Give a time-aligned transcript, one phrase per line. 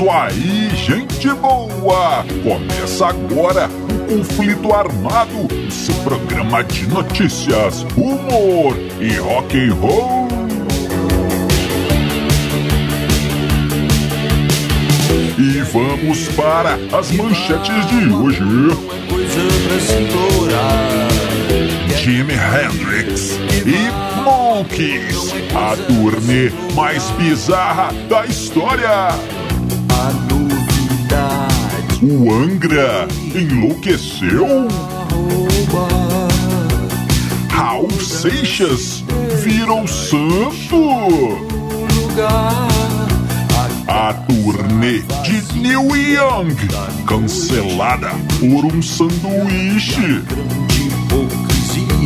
[0.00, 2.24] isso aí, gente boa!
[2.42, 10.28] Começa agora o Conflito Armado, seu programa de notícias, humor e rock and roll.
[15.38, 18.40] E vamos para as manchetes de hoje.
[22.02, 29.39] Jimi Hendrix e Monkeys, a turnê mais bizarra da história.
[30.28, 34.46] Novidade O Angra enlouqueceu.
[37.50, 39.04] Raul Seixas
[39.42, 41.38] virou santo.
[43.86, 46.56] A turnê de Neil Young
[47.06, 50.22] cancelada por um sanduíche.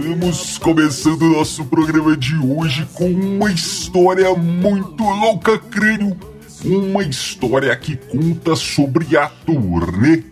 [0.00, 6.16] vamos começando o nosso programa de hoje com uma história muito louca, Crânio.
[6.64, 10.22] Uma história que conta sobre a turnê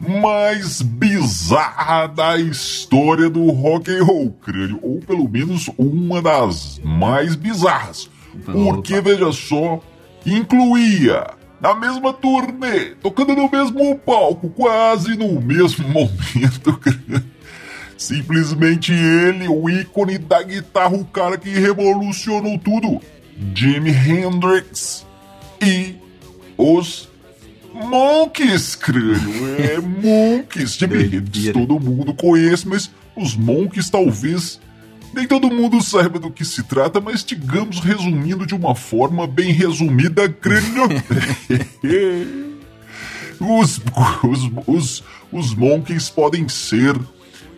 [0.00, 4.78] mais bizarra da história do rock and roll, Crânio.
[4.82, 8.08] Ou pelo menos uma das mais bizarras.
[8.46, 9.80] Porque, veja só,
[10.24, 11.26] incluía
[11.60, 17.31] na mesma turnê, tocando no mesmo palco, quase no mesmo momento, Crânio.
[18.02, 23.00] Simplesmente ele, o ícone da guitarra, o cara que revolucionou tudo,
[23.54, 25.06] Jimi Hendrix
[25.64, 25.94] e
[26.58, 27.08] os
[27.72, 29.56] Monkeys, crânio.
[29.56, 30.74] É Monkeys.
[30.74, 34.60] Jimi Hendrix todo mundo conhece, mas os Monkeys talvez
[35.14, 39.52] nem todo mundo saiba do que se trata, mas digamos resumindo de uma forma bem
[39.52, 40.88] resumida, crânio.
[43.38, 43.80] os,
[44.24, 46.98] os, os, os Monkeys podem ser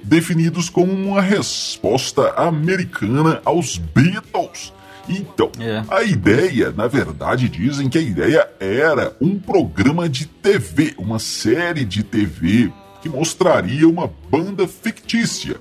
[0.04, 4.72] definidos como uma resposta americana aos Beatles.
[5.08, 5.82] Então, É.
[5.90, 11.84] a ideia, na verdade, dizem que a ideia era um programa de TV, uma série
[11.84, 12.72] de TV
[13.02, 15.56] que mostraria uma banda fictícia.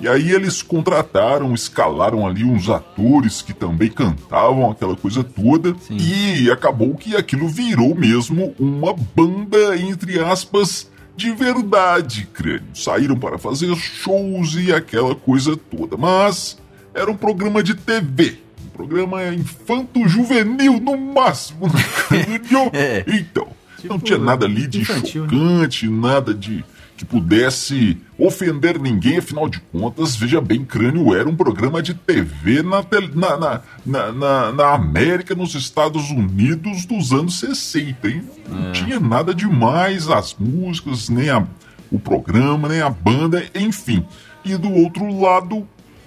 [0.00, 5.74] E aí eles contrataram, escalaram ali uns atores que também cantavam aquela coisa toda.
[5.90, 10.88] E acabou que aquilo virou mesmo uma banda, entre aspas,
[11.18, 12.62] de verdade, crânio.
[12.72, 15.96] Saíram para fazer shows e aquela coisa toda.
[15.96, 16.56] Mas
[16.94, 18.38] era um programa de TV.
[18.64, 21.66] Um programa infanto-juvenil, no máximo,
[22.08, 22.70] crânio.
[22.72, 23.04] É.
[23.08, 23.48] Então,
[23.84, 25.28] não Tipo, tinha nada ali de infantil, né?
[25.30, 26.64] chocante, nada de
[26.98, 32.60] que pudesse ofender ninguém, afinal de contas, veja bem, Crânio era um programa de TV
[32.62, 38.22] na, na, na, na, na- América, nos Estados Unidos dos anos 60, hein?
[38.48, 41.46] Não tinha nada demais, as músicas, nem a,
[41.90, 44.04] o programa, nem a banda, enfim.
[44.44, 45.66] E do outro lado,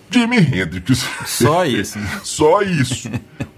[0.09, 1.05] Jimi Hendrix.
[1.25, 1.97] Só isso.
[2.23, 3.09] Só isso.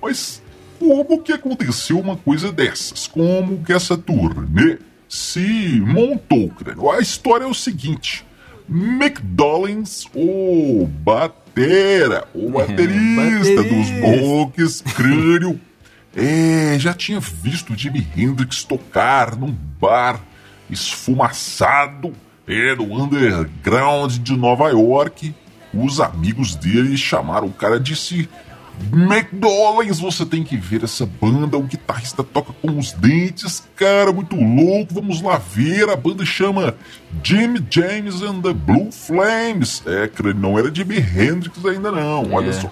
[0.02, 0.42] Mas
[0.80, 3.08] como que aconteceu uma coisa dessas?
[3.08, 4.78] Como que essa turnê
[5.14, 6.90] se montou, crânio?
[6.90, 8.26] A história é o seguinte:
[8.68, 13.64] Mick Dolenz, o batera, o baterista baterista.
[13.64, 15.62] dos Monkeys, crânio,
[16.16, 20.20] é, já tinha visto Jimi Hendrix tocar num bar
[20.68, 22.12] esfumaçado,
[22.48, 25.36] é, no underground de Nova York.
[25.72, 28.28] Os amigos dele chamaram o cara disse
[28.92, 31.58] McDonald's, você tem que ver essa banda.
[31.58, 34.94] O guitarrista toca com os dentes, cara, muito louco.
[34.94, 35.90] Vamos lá ver.
[35.90, 36.76] A banda chama
[37.24, 39.84] Jimmy James and the Blue Flames.
[39.86, 42.54] É, não era Jimi Hendrix ainda não, olha É.
[42.54, 42.72] só.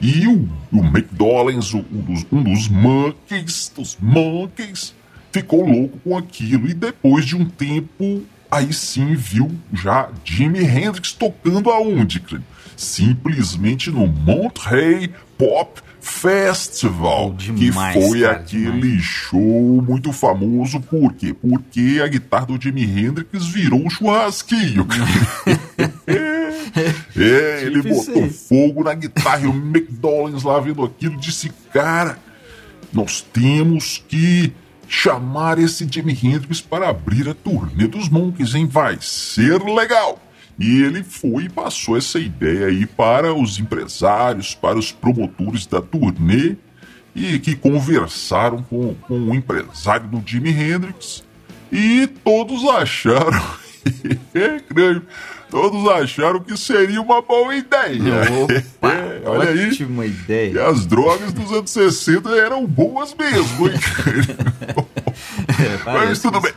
[0.00, 4.94] E o, o McDonald's, um dos, um dos monkeys, dos monkeys,
[5.30, 6.68] ficou louco com aquilo.
[6.68, 12.44] E depois de um tempo, aí sim viu já Jimi Hendrix tocando aonde, Crânio?
[12.82, 21.32] Simplesmente no Monterey Pop Festival, demais, que foi cara, aquele show muito famoso, por quê?
[21.32, 24.84] Porque a guitarra do Jimi Hendrix virou um churrasquinho.
[27.16, 32.18] é, ele botou fogo na guitarra e o McDonald's lá vendo aquilo disse, cara,
[32.92, 34.52] nós temos que
[34.88, 38.66] chamar esse Jimi Hendrix para abrir a turnê dos Monkeys, hein?
[38.66, 40.20] Vai ser legal.
[40.58, 45.80] E ele foi e passou essa ideia aí para os empresários, para os promotores da
[45.80, 46.56] turnê,
[47.14, 51.24] e que conversaram com, com o empresário do Jimi Hendrix.
[51.70, 53.42] E todos acharam.
[54.34, 54.60] é.
[55.50, 58.00] Todos acharam que seria uma boa ideia.
[58.42, 59.66] Opa, É, olha aí.
[59.68, 60.66] ótima E ideia.
[60.68, 63.74] as drogas dos anos 60 eram boas mesmo, hein?
[65.60, 66.52] É, Mas tudo bem.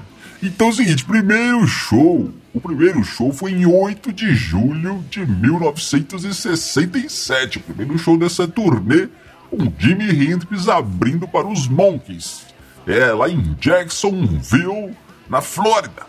[0.45, 2.31] Então é o seguinte, primeiro show.
[2.53, 7.57] O primeiro show foi em 8 de julho de 1967.
[7.57, 9.09] O primeiro show dessa turnê
[9.49, 12.45] com Jimi Hendrix abrindo para os Monkeys.
[12.85, 14.95] É, lá em Jacksonville,
[15.27, 16.05] na Flórida.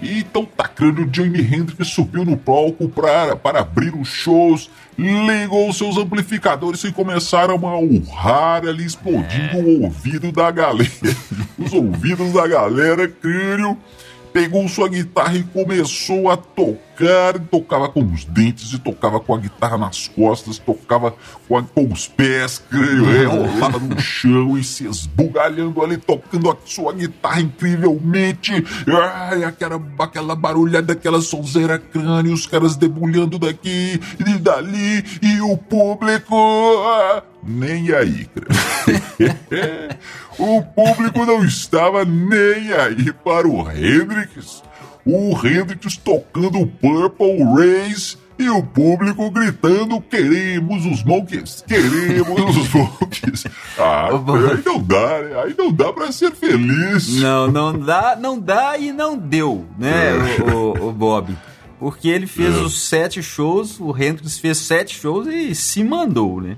[0.00, 5.96] E então Tacrânio Jimi Hendrix subiu no palco para, para abrir os shows, ligou seus
[5.96, 10.88] amplificadores e começaram a urrar ali, explodindo o ouvido da galera.
[11.58, 13.76] Os ouvidos da galera, Crânio
[14.38, 17.38] pegou sua guitarra e começou a tocar.
[17.50, 21.12] Tocava com os dentes e tocava com a guitarra nas costas, tocava
[21.48, 26.48] com, a- com os pés, creio, é, rolava no chão e se esbugalhando ali, tocando
[26.50, 28.52] a sua guitarra incrivelmente.
[28.86, 35.56] Ai, aquela, aquela barulhada, aquela sonzeira crânio, os caras debulhando daqui e dali, e o
[35.56, 36.36] público.
[37.48, 38.28] Nem aí,
[40.38, 44.62] o público não estava nem aí para o Hendrix.
[45.04, 51.64] O Hendrix tocando Purple Race e o público gritando: Queremos os Monkeys!
[51.66, 53.46] Queremos os Monkeys!
[53.78, 55.42] Ah, aí não dá, né?
[55.44, 57.08] Aí não dá pra ser feliz.
[57.20, 60.12] Não, não dá, não dá e não deu, né,
[60.52, 61.34] o, o- o Bob?
[61.80, 62.58] Porque ele fez É.
[62.58, 66.56] os sete shows, o Hendrix fez sete shows e se mandou, né?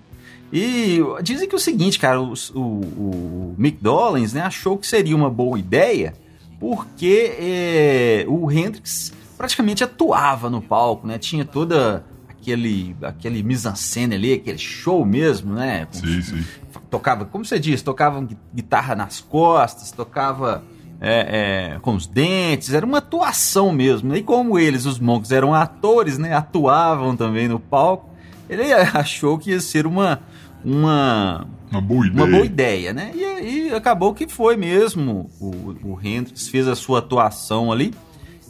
[0.53, 4.87] E dizem que é o seguinte, cara, os- o, o Mick Dolenz, né, achou que
[4.87, 6.13] seria uma boa ideia
[6.59, 11.19] porque é, o Hendrix praticamente atuava no palco, né?
[11.19, 15.87] Tinha toda aquele aquele mise-en-scène ali, aquele show mesmo, né?
[15.87, 16.45] Com Sim, sim.
[16.91, 20.63] tocava, como você disse, tocava gui- guitarra nas costas, tocava
[21.01, 24.11] é, é, com os dentes, era uma atuação mesmo.
[24.11, 24.19] né?
[24.19, 26.35] E como eles, os monks, eram atores, né?
[26.35, 28.11] Atuavam também no palco,
[28.51, 30.21] ele achou que ia ser uma,
[30.65, 32.25] uma, Uma boa ideia.
[32.25, 33.13] uma boa ideia, né?
[33.15, 35.31] E, e acabou que foi mesmo.
[35.41, 37.95] O, o Hendrix fez a sua atuação ali.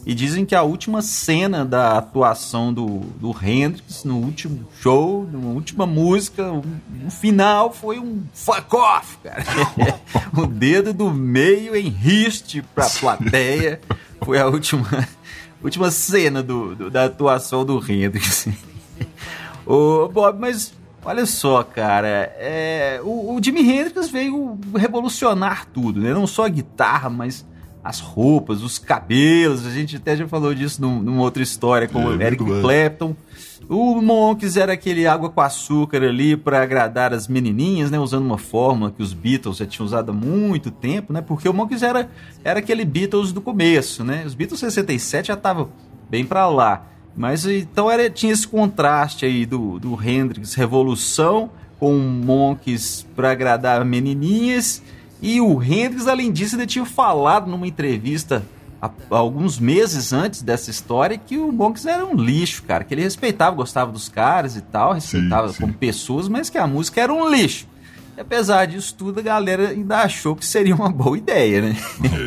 [0.06, 5.38] E dizem que a última cena da atuação do, do Hendrix no último show, na
[5.38, 6.64] última música, o,
[7.06, 9.44] o final foi um fuck off, cara.
[10.34, 13.78] o dedo do meio em riste pra plateia.
[14.22, 14.88] Foi a última,
[15.62, 18.48] última cena do, do- da atuação do Hendrix.
[19.66, 20.72] Ô, Bob, mas
[21.04, 26.12] olha só, cara, é, o, o Jimi Hendrix veio revolucionar tudo, né?
[26.12, 27.46] Não só a guitarra, mas
[27.82, 29.66] as roupas, os cabelos.
[29.66, 32.44] A gente até já falou disso num- numa outra história com É, o Eric.
[32.44, 33.16] Clapton.
[33.68, 37.98] O Monks era aquele água com açúcar ali para agradar as menininhas, né?
[38.00, 41.20] Usando uma fórmula que os Beatles já tinham usado há muito tempo, né?
[41.22, 42.10] Porque o Monks era,
[42.42, 44.24] era aquele Beatles do começo, né?
[44.26, 45.68] Os Beatles 67 já estavam
[46.10, 46.84] bem para lá.
[47.16, 53.84] Mas então era, tinha esse contraste aí do, do Hendrix Revolução com Monks para agradar
[53.84, 54.82] menininhas.
[55.22, 58.42] E o Hendrix, além disso, ainda tinha falado numa entrevista
[58.80, 62.84] há, alguns meses antes dessa história que o Monks era um lixo, cara.
[62.84, 65.60] Que ele respeitava, gostava dos caras e tal, respeitava sim.
[65.60, 67.66] como pessoas, mas que a música era um lixo.
[68.20, 71.76] E apesar disso tudo, a galera ainda achou que seria uma boa ideia, né?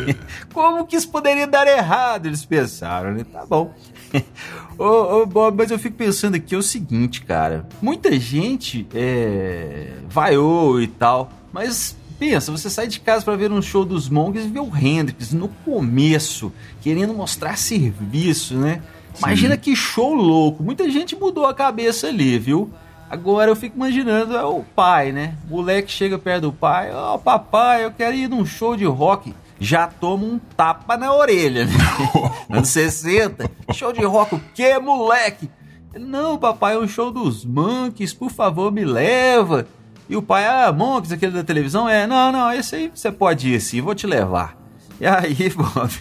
[0.10, 0.16] É.
[0.52, 2.26] Como que isso poderia dar errado?
[2.26, 3.24] Eles pensaram, né?
[3.32, 3.72] Tá bom.
[4.76, 7.68] ô, ô, Bob, mas eu fico pensando aqui é o seguinte, cara.
[7.80, 13.62] Muita gente é, vaiou e tal, mas pensa, você sai de casa pra ver um
[13.62, 18.82] show dos Monks e ver o Hendrix no começo, querendo mostrar serviço, né?
[19.20, 20.64] Imagina que show louco.
[20.64, 22.72] Muita gente mudou a cabeça ali, viu?
[23.14, 25.36] Agora eu fico imaginando é o pai, né?
[25.48, 29.36] O moleque chega perto do pai, ó, papai, eu quero ir num show de rock.
[29.60, 31.74] Já toma um tapa na orelha, né?
[32.50, 33.50] Anos 60.
[33.72, 35.48] Show de rock, o quê, moleque?
[35.96, 39.68] Não, papai, é um show dos Monkeys, por favor, me leva.
[40.10, 41.88] E o pai, ah, Monkeys, aquele da televisão?
[41.88, 44.58] É, não, não, esse aí você pode ir sim, vou te levar.
[45.00, 45.92] E aí, Bob,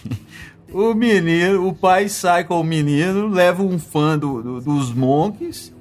[0.73, 5.71] o menino, o pai sai com o menino, leva um fã do- do- dos Monkeys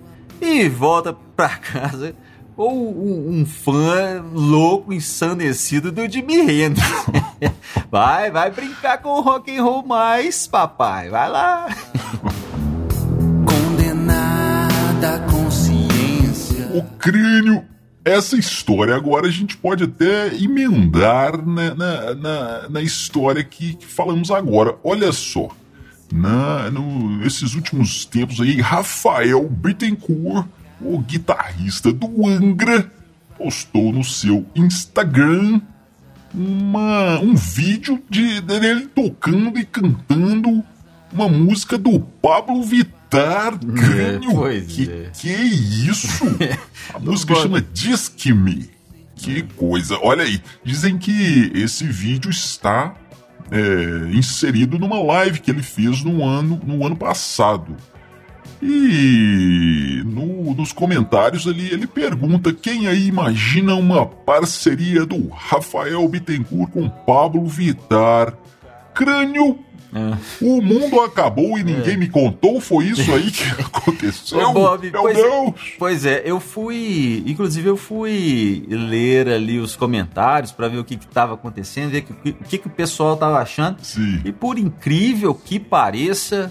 [0.45, 2.15] e volta pra casa
[2.57, 6.87] com um, um fã louco, ensandecido do Jimi Hendrix.
[7.91, 11.69] Vai, vai brincar com o rock and roll mais, papai, vai lá.
[13.45, 16.71] Condenada consciência.
[16.75, 17.65] O crânio.
[18.05, 23.87] Essa história agora a gente pode até emendar na, na, na, na história que, que
[23.87, 24.77] falamos agora.
[24.83, 25.51] Olha só.
[26.13, 30.47] Na, no, nesses últimos tempos aí, Rafael Bittencourt,
[30.79, 32.93] o guitarrista do Angra,
[33.39, 35.63] postou no seu Instagram
[36.35, 40.63] uma, um vídeo de dele tocando e cantando
[41.11, 43.55] uma música do Pablo Vittar.
[43.55, 45.11] É, pois que, é.
[45.19, 46.25] que isso?
[46.93, 48.71] A música chama Disque Me.
[49.17, 49.99] Que coisa.
[50.03, 52.95] Olha aí, dizem que esse vídeo está
[53.53, 57.77] é, inserido numa live que ele fez no ano, no ano passado.
[58.61, 66.71] E no- nos comentários ali ele pergunta quem aí imagina uma parceria do Rafael Bittencourt
[66.71, 68.35] com Pablo Vittar.
[68.95, 69.59] Crânio,
[69.95, 70.17] Ah.
[70.41, 74.41] o mundo acabou e ninguém me contou, foi isso aí que aconteceu?
[74.41, 74.47] É.
[74.47, 75.55] Ô, Bob, Meu pois, Deus!
[75.79, 77.23] pois é, eu fui.
[77.27, 82.03] Inclusive, eu fui ler ali os comentários pra ver o que estava acontecendo, ver o
[82.03, 83.77] que, o que, que o pessoal tava achando.
[83.83, 84.21] Sim.
[84.25, 86.51] E por incrível que pareça,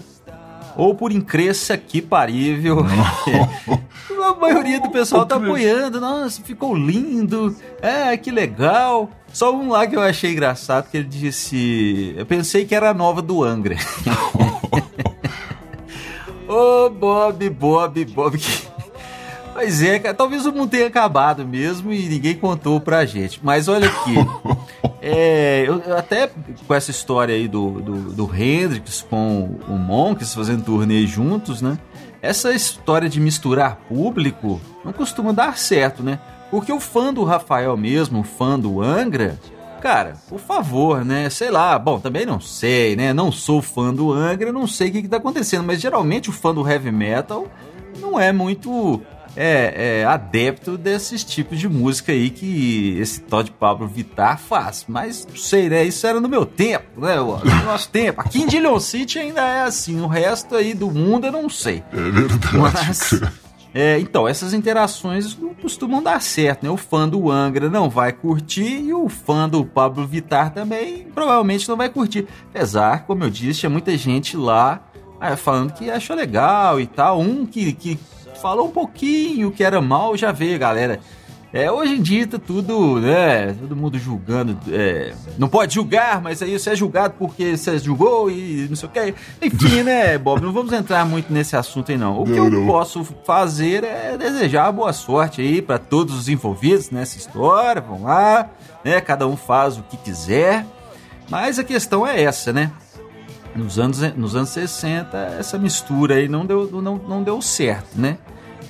[0.76, 2.86] ou por incresça que parível,
[4.24, 6.00] a maioria do pessoal tá apoiando.
[6.00, 7.54] Nossa, ficou lindo.
[7.80, 9.10] É, que legal.
[9.32, 12.14] Só um lá que eu achei engraçado, que ele disse...
[12.16, 13.76] Eu pensei que era a nova do Angra.
[16.48, 18.38] Ô, Bob, Bob, Bob.
[18.38, 18.72] que-
[19.54, 23.38] Pois é, talvez o mundo tenha acabado mesmo e ninguém contou pra gente.
[23.42, 24.14] Mas olha aqui,
[25.00, 26.30] é, eu, eu até
[26.66, 31.78] com essa história aí do, do, do Hendrix com o Monks fazendo turnê juntos, né?
[32.22, 36.18] Essa história de misturar público não costuma dar certo, né?
[36.52, 39.40] Porque o fã do Rafael mesmo, o fã do Angra,
[39.80, 41.30] cara, por favor, né?
[41.30, 43.14] Sei lá, bom, também não sei, né?
[43.14, 46.32] Não sou fã do Angra, não sei o que, que tá acontecendo, mas geralmente o
[46.32, 47.48] fã do heavy metal
[47.98, 49.00] não é muito
[49.34, 54.84] é, é, adepto desses tipos de música aí que esse de Pablo Vittar faz.
[54.86, 55.82] Mas não sei, né?
[55.84, 57.16] Isso era no meu tempo, né?
[57.16, 58.20] No nosso tempo.
[58.20, 61.82] Aqui em Dillon City ainda é assim, o resto aí do mundo eu não sei.
[61.90, 62.58] É verdade.
[62.58, 63.20] Mas,
[63.74, 66.70] é, então, essas interações não costumam dar certo, né?
[66.70, 71.68] O fã do Angra não vai curtir e o fã do Pablo Vittar também provavelmente
[71.68, 72.26] não vai curtir.
[72.50, 74.82] Apesar, como eu disse, tinha muita gente lá
[75.18, 77.20] ah, falando que achou legal e tal.
[77.20, 77.98] Um que, que
[78.42, 81.00] falou um pouquinho que era mal, já veio, galera.
[81.52, 83.52] É, hoje em dia tá tudo, né?
[83.52, 84.56] Todo mundo julgando.
[84.70, 88.88] é, não pode julgar, mas aí você é julgado porque você julgou e não sei
[88.88, 89.14] o quê.
[89.42, 90.40] Enfim, né, Bob?
[90.40, 92.22] Não vamos entrar muito nesse assunto aí, não.
[92.22, 92.66] O que Não, eu não.
[92.66, 97.82] posso fazer é desejar boa sorte aí para todos os envolvidos nessa história.
[97.82, 98.48] Vão lá,
[98.82, 98.98] né?
[99.02, 100.64] Cada um faz o que quiser.
[101.28, 102.72] Mas a questão é essa, né?
[103.54, 108.16] Nos anos, nos anos 60, essa mistura aí não deu, não, não deu certo, né?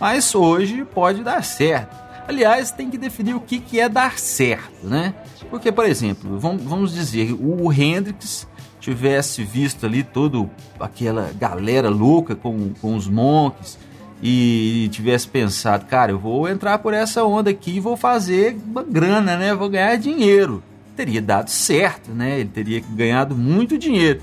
[0.00, 2.01] Mas hoje pode dar certo.
[2.26, 5.14] Aliás, tem que definir o que, que é dar certo, né?
[5.50, 8.46] Porque, por exemplo, vamos, dizer, o Hendrix
[8.80, 13.78] tivesse visto ali todo aquela galera louca com, com os monks
[14.22, 18.82] e tivesse pensado, cara, eu vou entrar por essa onda aqui e vou fazer uma
[18.82, 19.54] grana, né?
[19.54, 20.62] Vou ganhar dinheiro.
[20.96, 22.38] Teria dado certo, né?
[22.40, 24.20] Ele teria ganhado muito dinheiro.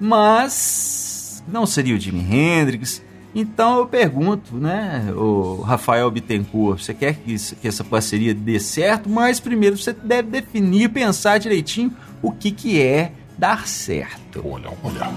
[0.00, 3.02] Mas não seria o Jimi Hendrix.
[3.38, 8.58] Então eu pergunto, né, o Rafael Bittencourt, você quer que, isso- que essa parceria dê
[8.58, 14.42] certo, mas primeiro você deve definir, pensar direitinho o que, que é dar certo.
[14.42, 15.10] Olha, olha.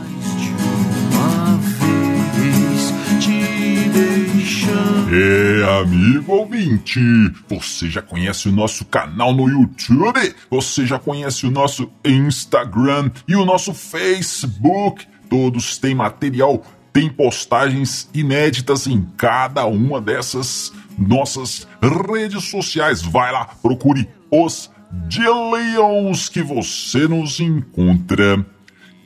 [1.13, 5.09] Uma vez te deixando.
[5.15, 6.99] É, amigo ouvinte,
[7.47, 10.35] você já conhece o nosso canal no YouTube?
[10.51, 15.07] Você já conhece o nosso Instagram e o nosso Facebook?
[15.29, 23.01] Todos têm material, têm postagens inéditas em cada uma dessas nossas redes sociais.
[23.01, 24.69] Vai lá, procure os
[25.07, 28.45] de Leões que você nos encontra.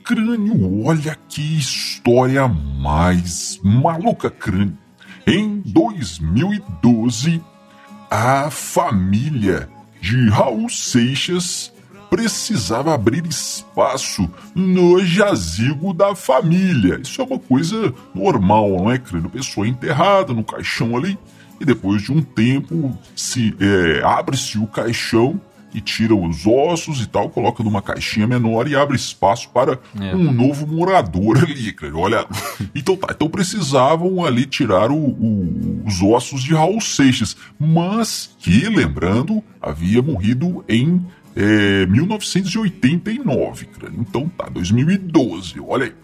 [0.04, 4.76] Crânio, olha que história mais maluca, Crânio.
[5.26, 7.42] Em 2012,
[8.10, 9.68] a família
[10.00, 11.72] de Raul Seixas
[12.18, 17.00] precisava abrir espaço no jazigo da família.
[17.02, 19.28] Isso é uma coisa normal, não é, Crânio?
[19.28, 21.18] Pessoa enterrada no caixão ali,
[21.60, 25.40] e depois de um tempo se é, abre-se o caixão
[25.74, 30.14] e tira os ossos e tal, coloca numa caixinha menor e abre espaço para É.
[30.14, 31.96] um novo morador ali, cara.
[31.96, 32.26] Olha,
[32.76, 38.68] então tá, então precisavam ali tirar o- o- os ossos de Raul Seixas, mas que,
[38.68, 41.04] lembrando, havia morrido em
[41.36, 43.92] é, 1989, cara.
[43.98, 45.94] Então tá, 2012, olha aí.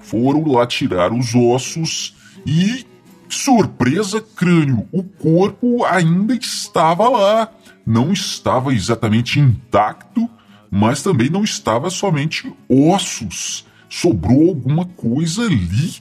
[0.00, 2.86] Foram lá tirar os ossos e,
[3.28, 7.52] surpresa, crânio, o corpo ainda estava lá.
[7.86, 10.28] Não estava exatamente intacto,
[10.70, 13.66] mas também não estava somente ossos.
[13.88, 15.94] Sobrou alguma coisa ali.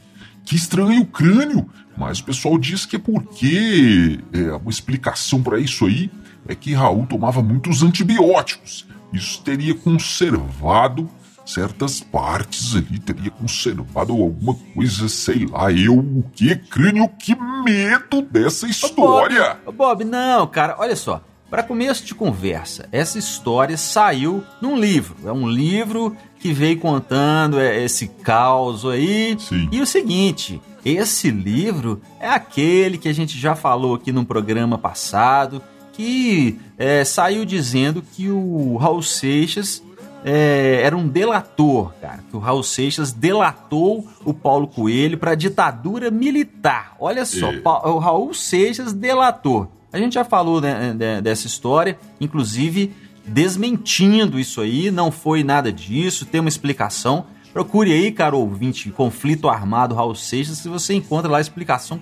[0.46, 1.70] Que estranho o crânio.
[1.98, 6.10] Mas o pessoal diz que é porque é, uma explicação para isso aí
[6.50, 8.88] é que Raul tomava muitos antibióticos.
[9.13, 11.08] isso teria conservado
[11.46, 18.22] certas partes ali, teria conservado alguma coisa, sei lá, eu o que, crânio, que medo
[18.22, 19.58] dessa história!
[19.65, 21.24] Ô Bob, ô Bob, não, cara, olha só.
[21.50, 25.15] Para começo de conversa, essa história saiu num livro.
[25.27, 29.36] É um livro que veio contando é, esse caos aí.
[29.39, 29.68] Sim.
[29.72, 34.77] E o seguinte, esse livro é aquele que a gente já falou aqui num programa
[34.77, 35.60] passado,
[36.00, 39.84] que é, saiu dizendo que o Raul Seixas
[40.24, 42.20] é, era um delator, cara.
[42.32, 46.96] Que o Raul Seixas delatou o Paulo Coelho para ditadura militar.
[47.01, 47.58] Olha só, É.
[47.60, 49.68] Pa- o Raul Seixas delator.
[49.91, 52.94] A gente já falou né, de- dessa história, inclusive
[53.27, 57.25] desmentindo isso aí, não foi nada disso, tem uma explicação.
[57.60, 62.00] Procure aí, cara ouvinte, conflito armado Raul Seixas, se você encontra lá a explicação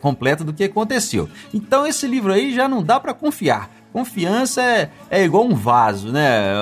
[0.00, 1.28] completa do que aconteceu.
[1.54, 3.70] Então esse livro aí já não dá para confiar.
[3.92, 6.56] Confiança é, é igual um vaso, né?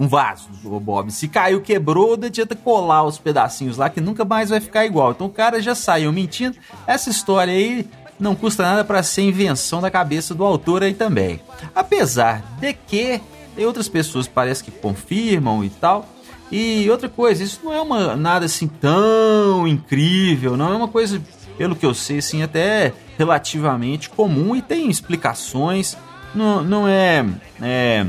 [0.00, 1.12] Um vaso, Bob.
[1.12, 5.12] Se caiu, quebrou, não adianta colar os pedacinhos lá que nunca mais vai ficar igual.
[5.12, 6.56] Então o cara já saiu mentindo.
[6.88, 7.86] Essa história aí
[8.18, 11.40] não custa nada para ser invenção da cabeça do autor aí também.
[11.72, 13.20] Apesar de que
[13.54, 16.15] tem outras pessoas parece que confirmam e tal.
[16.50, 21.20] E outra coisa, isso não é uma nada assim tão incrível, não é uma coisa,
[21.58, 25.96] pelo que eu sei, assim, até relativamente comum e tem explicações.
[26.34, 27.24] Não, não é,
[27.60, 28.06] é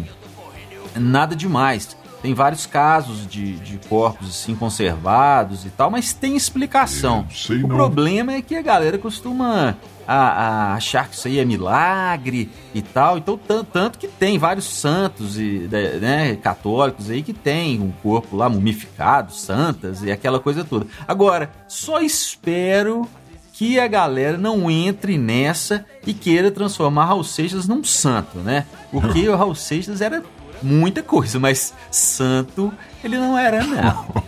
[0.96, 1.96] nada demais.
[2.22, 7.28] Tem vários casos de, de corpos assim conservados e tal, mas tem explicação.
[7.50, 7.70] O não.
[7.70, 12.82] problema é que a galera costuma a, a achar que isso aí é milagre e
[12.82, 13.18] tal.
[13.18, 13.38] Então,
[13.72, 15.68] tanto, que tem vários santos e,
[16.02, 20.88] né, católicos aí que tem um corpo lá mumificado, santas e aquela coisa toda.
[21.08, 23.08] Agora, só espero
[23.54, 28.66] que a galera não entre nessa e queira transformar Raul Seixas num santo, né?
[28.92, 30.24] Porque o Raul Seixas era
[30.62, 32.72] muita coisa, mas santo
[33.04, 34.28] ele não era, não.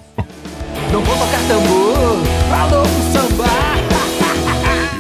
[0.91, 2.17] Não vou tocar tambor,
[2.49, 3.78] falou pro samba.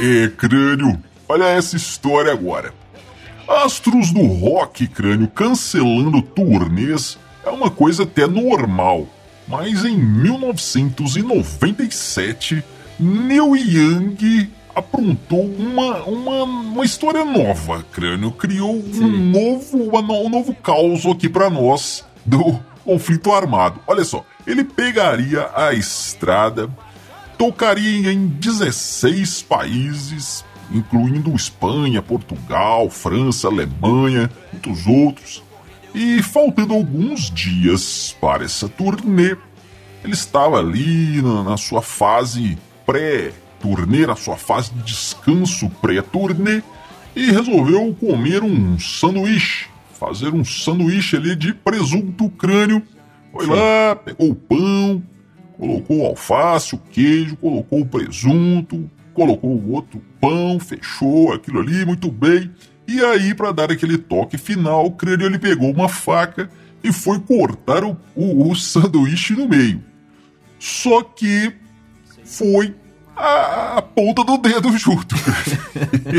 [0.01, 2.73] É, crânio, olha essa história agora.
[3.45, 9.05] Astros do rock, crânio, cancelando turnês é uma coisa até normal.
[9.45, 12.63] Mas em 1997,
[12.97, 18.31] Neil Young aprontou uma, uma, uma história nova, crânio.
[18.31, 23.81] Criou um novo, um novo caos aqui pra nós do conflito armado.
[23.85, 26.69] Olha só, ele pegaria a estrada,
[27.39, 35.41] tocaria em 16 países, incluindo Espanha, Portugal, França, Alemanha, muitos outros.
[35.95, 39.37] E faltando alguns dias para essa turnê,
[40.03, 46.61] ele estava ali na, na sua fase pré-turnê, na sua fase de descanso pré-turnê,
[47.15, 52.83] e resolveu comer um sanduíche, fazer um sanduíche ali de presunto crânio.
[53.31, 55.01] Foi lá, pegou o pão,
[55.59, 61.85] colocou o alface, o queijo, colocou o presunto, colocou o outro pão, fechou aquilo ali
[61.85, 62.49] muito bem.
[62.87, 66.49] E aí, para dar aquele toque final, o crânio ele pegou uma faca
[66.81, 69.83] e foi cortar o, o, o sanduíche no meio.
[70.57, 71.53] Só que
[72.23, 72.73] foi
[73.15, 75.13] a, ponta do dedo junto.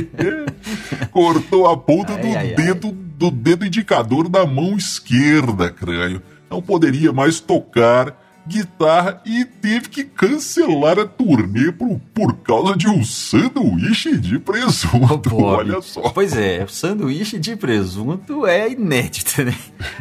[1.10, 2.54] Cortou a ponta Ai, do ai, ai.
[2.54, 6.22] dedo do dedo indicador da mão esquerda, crânio.
[6.50, 12.88] Não poderia mais tocar guitarra e teve que cancelar a turnê por, por causa de
[12.88, 15.30] um sanduíche de presunto.
[15.30, 15.42] Bob.
[15.42, 16.08] Olha só.
[16.10, 19.54] Pois é, sanduíche de presunto é inédito, né?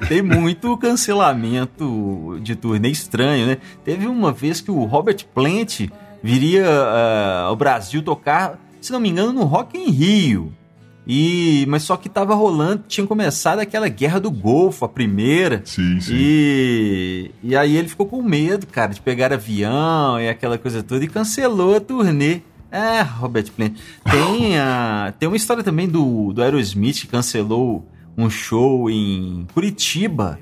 [0.07, 3.57] Tem muito cancelamento de turnê estranho, né?
[3.83, 5.89] Teve uma vez que o Robert Plant
[6.23, 10.53] viria ah, ao Brasil tocar, se não me engano, no Rock em Rio.
[11.11, 15.63] E, mas só que tava rolando, tinha começado aquela guerra do Golfo, a primeira.
[15.65, 16.13] Sim, sim.
[16.15, 21.03] E, e aí ele ficou com medo, cara, de pegar avião e aquela coisa toda
[21.03, 22.41] e cancelou a turnê.
[22.71, 23.73] É, Robert Plant.
[24.03, 27.83] Tem, a, tem uma história também do, do Aerosmith que cancelou
[28.15, 30.37] um show em Curitiba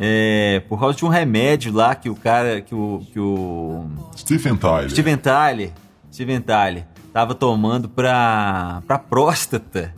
[0.00, 3.84] é, por causa de um remédio lá que o cara, que o, que o
[4.16, 4.90] Stephen Tyler.
[4.90, 5.72] Steven Tyler,
[6.10, 9.94] Steven Tyler, tava tomando pra, pra próstata.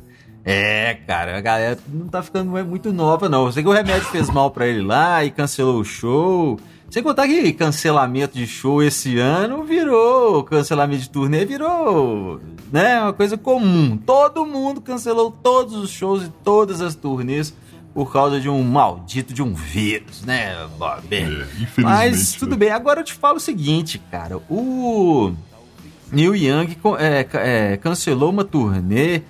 [0.50, 3.44] É, cara, a galera não tá ficando muito nova, não.
[3.44, 6.58] Eu sei que o remédio fez mal pra ele lá e cancelou o show.
[6.88, 12.40] Sem contar que cancelamento de show esse ano virou, cancelamento de turnê virou,
[12.72, 13.98] né, uma coisa comum.
[13.98, 17.54] Todo mundo cancelou todos os shows e todas as turnês
[17.92, 21.02] por causa de um maldito de um vírus, né, Bob?
[21.11, 21.24] É,
[21.61, 21.82] infelizmente.
[21.82, 22.56] Mas tudo né?
[22.56, 24.38] bem, agora eu te falo o seguinte, cara.
[24.48, 25.34] O
[26.11, 29.20] Neil Young é, é, cancelou uma turnê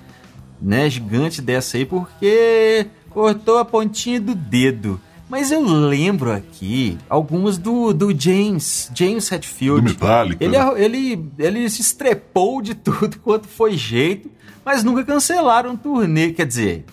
[0.60, 5.00] né, gigante dessa aí porque cortou a pontinha do dedo.
[5.28, 9.82] Mas eu lembro aqui algumas do, do James, James Hetfield.
[9.82, 10.42] Do Metallica.
[10.42, 14.30] Ele, ele, ele se estrepou de tudo quanto foi jeito,
[14.64, 16.32] mas nunca cancelaram um turnê.
[16.32, 16.84] Quer dizer,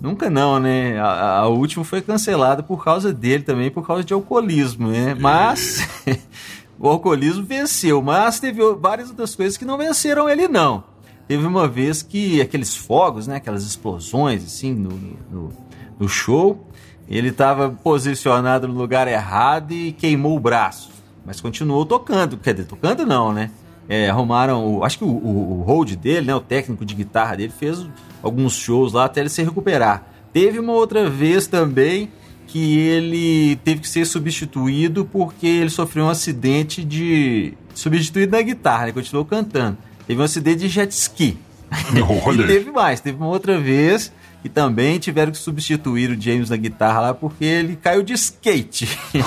[0.00, 0.98] nunca não, né?
[0.98, 5.14] A, a última foi cancelada por causa dele também, por causa de alcoolismo, né?
[5.14, 5.86] Mas
[6.76, 10.82] o alcoolismo venceu, mas teve várias outras coisas que não venceram ele, não.
[11.30, 13.36] Teve uma vez que aqueles fogos, né?
[13.36, 14.90] Aquelas explosões, assim, no,
[15.30, 15.52] no,
[15.96, 16.66] no show
[17.08, 20.90] ele estava posicionado no lugar errado e queimou o braço.
[21.24, 22.36] Mas continuou tocando.
[22.36, 23.52] Quer dizer, tocando não, né?
[23.88, 24.78] É, arrumaram.
[24.78, 26.34] O, acho que o, o, o hold dele, né?
[26.34, 27.86] O técnico de guitarra dele fez
[28.20, 30.04] alguns shows lá até ele se recuperar.
[30.32, 32.10] Teve uma outra vez também
[32.48, 37.54] que ele teve que ser substituído porque ele sofreu um acidente de.
[37.72, 38.92] Substituído na guitarra, né?
[38.92, 39.78] Continuou cantando.
[40.10, 41.38] Teve um acidente de jet ski.
[42.34, 46.56] E teve mais, teve uma outra vez e também tiveram que substituir o James na
[46.56, 48.88] guitarra lá porque ele caiu de skate.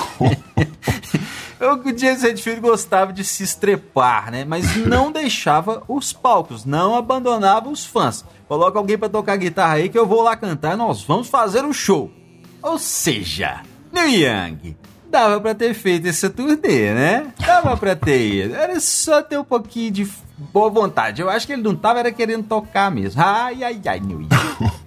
[1.58, 4.44] o James Redfield gostava de se estrepar, né?
[4.44, 8.22] Mas não deixava os palcos, não abandonava os fãs.
[8.46, 11.72] Coloca alguém para tocar guitarra aí que eu vou lá cantar, nós vamos fazer um
[11.72, 12.12] show.
[12.60, 14.76] Ou seja, Neil Young
[15.14, 17.26] dava para ter feito essa turnê, né?
[17.38, 18.50] Dava para ter.
[18.50, 20.08] Era só ter um pouquinho de
[20.52, 21.22] boa vontade.
[21.22, 23.22] Eu acho que ele não tava era querendo tocar mesmo.
[23.22, 24.00] Ai, ai, ai.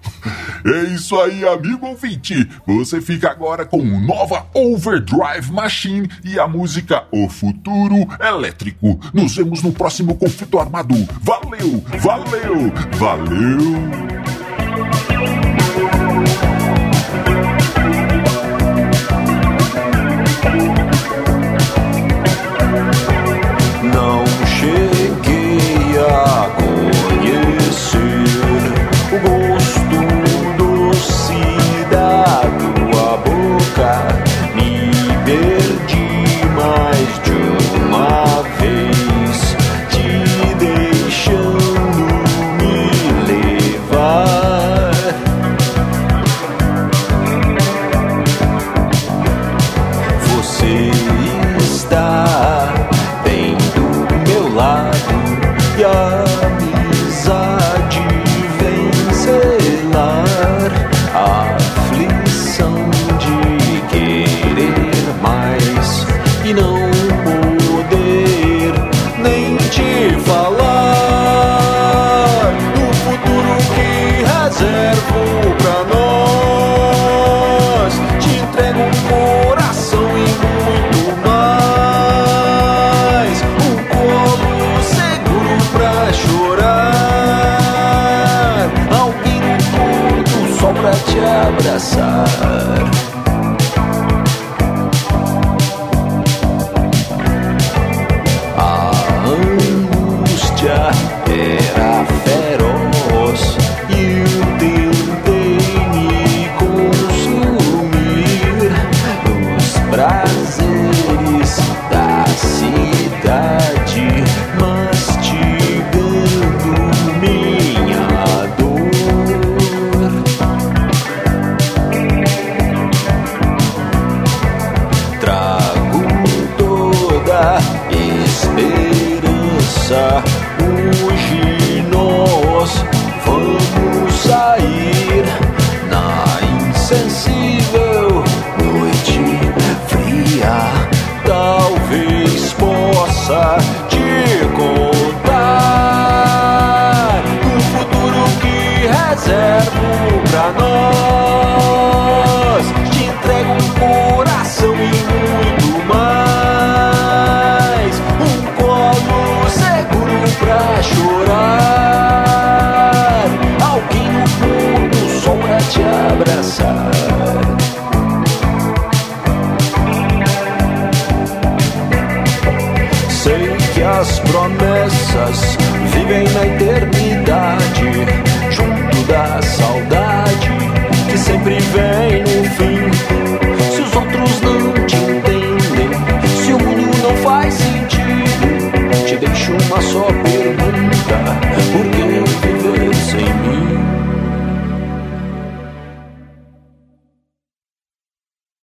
[0.66, 2.46] É isso aí, amigo ouvinte.
[2.66, 8.98] Você fica agora com nova Overdrive Machine e a música O Futuro Elétrico.
[9.14, 10.96] Nos vemos no próximo conflito armado.
[11.22, 13.88] Valeu, valeu, valeu.